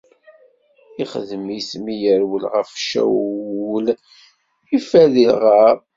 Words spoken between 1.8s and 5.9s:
mi yerwel ɣef Cawul, iffer di lɣar.